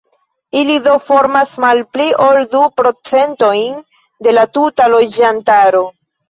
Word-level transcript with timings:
Ili 0.59 0.75
do 0.85 0.93
formas 1.09 1.51
malpli 1.65 2.07
ol 2.27 2.39
du 2.55 2.61
procentojn 2.79 3.77
de 4.29 4.35
la 4.39 4.47
tuta 4.59 4.89
loĝantaro. 4.97 5.85